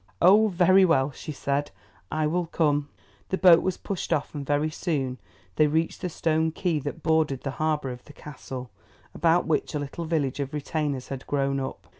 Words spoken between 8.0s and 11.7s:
the Castle, about which a little village of retainers had grown